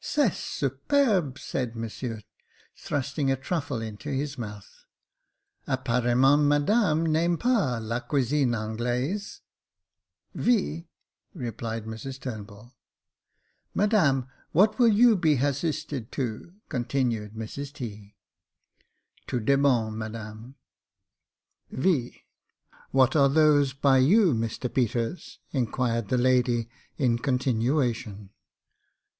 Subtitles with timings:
[0.03, 2.23] "C'est superbe!" said Monsieur,
[2.75, 4.85] thrusting a truffle into his mouth."
[5.77, 9.41] Apparemment, Madame n'aime pas la cuisine Anglaise?"
[10.11, 10.85] *' F>,"
[11.35, 12.73] replied Mrs Turnbull."
[13.75, 18.15] Madame, what will you be /?>assisted to?" continued Mrs T."
[19.27, 20.55] Tout de bon, Madame."
[21.17, 22.23] «< Ye;
[22.89, 28.31] what are those by you, Mr Peters?" inquired the lady in continuation.